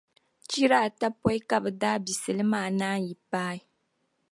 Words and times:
chira 0.49 0.77
ata 0.87 1.07
pɔi 1.21 1.39
ka 1.49 1.57
bɛ 1.63 1.69
dabisili 1.81 2.43
maa 2.51 2.67
naanyi 2.79 3.13
paai. 3.31 3.59